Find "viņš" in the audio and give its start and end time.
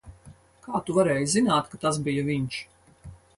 2.31-2.59